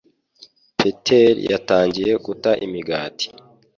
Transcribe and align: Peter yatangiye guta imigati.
Peter 0.77 1.31
yatangiye 1.51 2.13
guta 2.25 2.51
imigati. 2.65 3.27